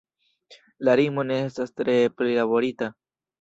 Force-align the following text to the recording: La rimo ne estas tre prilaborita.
La 0.87 0.95
rimo 0.99 1.25
ne 1.33 1.37
estas 1.51 1.75
tre 1.83 1.99
prilaborita. 2.23 2.91